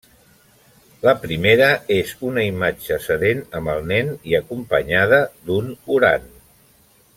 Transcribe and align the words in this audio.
La 1.07 1.11
primera 1.25 1.67
és 1.97 2.13
una 2.29 2.45
imatge 2.53 2.97
sedent 3.09 3.45
amb 3.61 3.73
el 3.75 3.85
nen 3.93 4.11
i 4.33 4.37
acompanyada 4.41 5.21
d'un 5.51 5.71
orant. 5.99 6.27